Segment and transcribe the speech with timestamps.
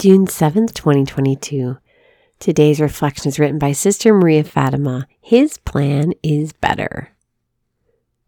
[0.00, 1.76] June 7th, 2022.
[2.38, 5.06] Today's reflection is written by Sister Maria Fatima.
[5.20, 7.10] His plan is better.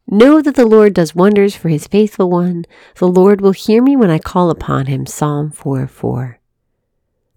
[0.06, 2.66] Know that the Lord does wonders for his faithful one.
[2.96, 5.06] The Lord will hear me when I call upon him.
[5.06, 6.38] Psalm 4 4.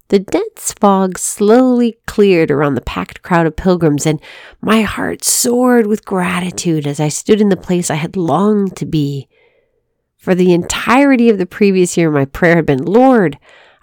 [0.08, 4.20] The dense fog slowly cleared around the packed crowd of pilgrims, and
[4.60, 8.84] my heart soared with gratitude as I stood in the place I had longed to
[8.84, 9.30] be.
[10.18, 13.38] For the entirety of the previous year, my prayer had been, Lord,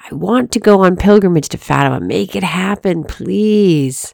[0.09, 2.01] I want to go on pilgrimage to Fatima.
[2.01, 4.13] Make it happen, please.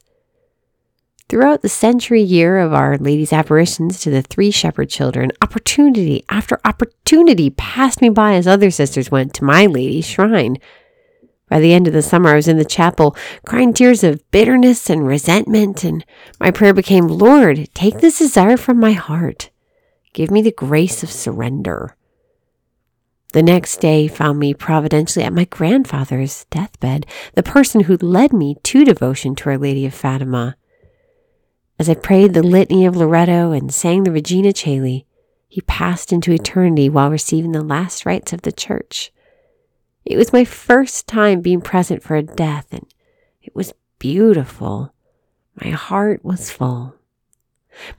[1.29, 6.59] Throughout the century year of Our Lady's apparitions to the three shepherd children, opportunity after
[6.63, 10.57] opportunity passed me by as other sisters went to my lady's shrine.
[11.47, 13.15] By the end of the summer, I was in the chapel
[13.45, 16.05] crying tears of bitterness and resentment, and
[16.39, 19.49] my prayer became, Lord, take this desire from my heart.
[20.13, 21.95] Give me the grace of surrender.
[23.31, 28.55] The next day found me providentially at my grandfather's deathbed, the person who led me
[28.63, 30.55] to devotion to Our Lady of Fatima.
[31.77, 35.05] As I prayed the litany of Loretto and sang the Regina Caeli,
[35.47, 39.11] he passed into eternity while receiving the last rites of the church.
[40.05, 42.87] It was my first time being present for a death, and
[43.43, 44.93] it was beautiful.
[45.63, 46.95] My heart was full.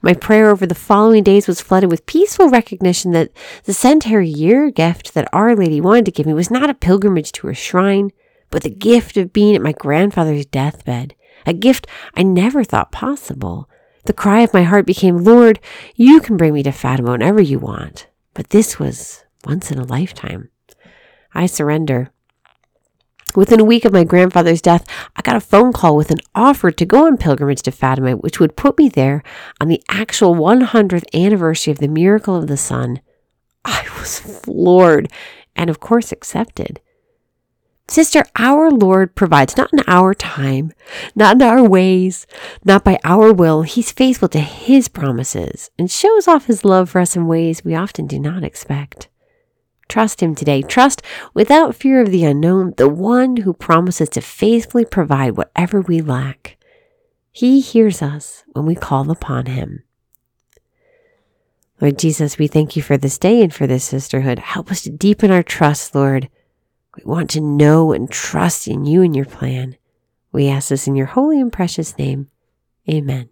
[0.01, 3.31] My prayer over the following days was flooded with peaceful recognition that
[3.65, 7.31] the centenary year gift that Our Lady wanted to give me was not a pilgrimage
[7.33, 8.11] to her shrine,
[8.49, 11.15] but the gift of being at my grandfather's deathbed,
[11.45, 13.69] a gift I never thought possible.
[14.05, 15.59] The cry of my heart became, Lord,
[15.95, 19.85] you can bring me to Fatima whenever you want, but this was once in a
[19.85, 20.49] lifetime.
[21.33, 22.11] I surrender.
[23.35, 26.71] Within a week of my grandfather's death, I got a phone call with an offer
[26.71, 29.23] to go on pilgrimage to Fatima, which would put me there
[29.59, 33.01] on the actual 100th anniversary of the miracle of the sun.
[33.63, 35.11] I was floored
[35.55, 36.81] and, of course, accepted.
[37.87, 40.71] Sister, our Lord provides not in our time,
[41.13, 42.25] not in our ways,
[42.63, 43.63] not by our will.
[43.63, 47.75] He's faithful to His promises and shows off His love for us in ways we
[47.75, 49.09] often do not expect.
[49.91, 50.61] Trust Him today.
[50.61, 51.01] Trust
[51.33, 56.55] without fear of the unknown, the one who promises to faithfully provide whatever we lack.
[57.29, 59.83] He hears us when we call upon Him.
[61.81, 64.39] Lord Jesus, we thank you for this day and for this sisterhood.
[64.39, 66.29] Help us to deepen our trust, Lord.
[66.95, 69.75] We want to know and trust in you and your plan.
[70.31, 72.29] We ask this in your holy and precious name.
[72.89, 73.31] Amen.